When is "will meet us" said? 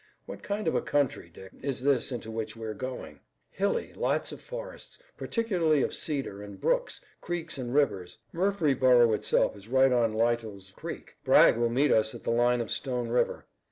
11.55-12.15